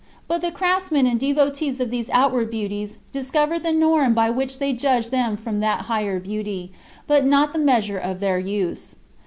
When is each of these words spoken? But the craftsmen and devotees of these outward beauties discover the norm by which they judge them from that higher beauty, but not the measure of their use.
But 0.27 0.41
the 0.41 0.49
craftsmen 0.49 1.05
and 1.05 1.19
devotees 1.19 1.79
of 1.79 1.91
these 1.91 2.09
outward 2.09 2.49
beauties 2.49 2.97
discover 3.11 3.59
the 3.59 3.71
norm 3.71 4.15
by 4.15 4.31
which 4.31 4.57
they 4.57 4.73
judge 4.73 5.11
them 5.11 5.37
from 5.37 5.59
that 5.59 5.81
higher 5.81 6.19
beauty, 6.19 6.71
but 7.05 7.23
not 7.23 7.53
the 7.53 7.59
measure 7.59 7.99
of 7.99 8.19
their 8.19 8.39
use. 8.39 8.95